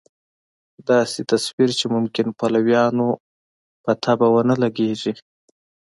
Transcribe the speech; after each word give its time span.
داسې 0.89 1.19
تصویر 1.31 1.69
چې 1.79 1.85
ممکن 1.95 2.27
پلویانو 2.39 3.09
په 3.83 3.91
طبع 4.03 4.29
ونه 4.31 4.55
لګېږي. 4.63 5.13